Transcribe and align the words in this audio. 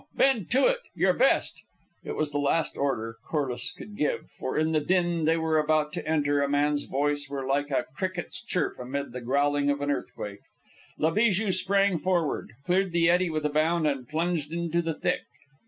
Bend 0.15 0.49
to 0.49 0.65
it! 0.65 0.79
Your 0.95 1.13
best!" 1.13 1.61
It 2.03 2.15
was 2.15 2.31
the 2.31 2.39
last 2.39 2.75
order 2.75 3.17
Corliss 3.29 3.71
could 3.71 3.95
give, 3.95 4.31
for 4.39 4.57
in 4.57 4.71
the 4.71 4.79
din 4.79 5.25
they 5.25 5.37
were 5.37 5.59
about 5.59 5.93
to 5.93 6.07
enter 6.07 6.41
a 6.41 6.49
man's 6.49 6.85
voice 6.85 7.29
were 7.29 7.45
like 7.45 7.69
a 7.69 7.85
cricket's 7.95 8.43
chirp 8.43 8.79
amid 8.79 9.11
the 9.11 9.21
growling 9.21 9.69
of 9.69 9.79
an 9.79 9.91
earthquake. 9.91 10.39
La 10.97 11.11
Bijou 11.11 11.51
sprang 11.51 11.99
forward, 11.99 12.53
cleared 12.65 12.93
the 12.93 13.11
eddy 13.11 13.29
with 13.29 13.45
a 13.45 13.49
bound, 13.51 13.85
and 13.85 14.09
plunged 14.09 14.51
into 14.51 14.81
the 14.81 14.95
thick. 14.95 15.21